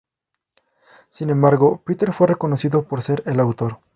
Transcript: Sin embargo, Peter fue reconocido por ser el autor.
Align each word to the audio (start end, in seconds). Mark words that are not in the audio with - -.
Sin 1.11 1.29
embargo, 1.29 1.83
Peter 1.85 2.11
fue 2.11 2.25
reconocido 2.25 2.87
por 2.87 3.03
ser 3.03 3.21
el 3.27 3.39
autor. 3.39 3.81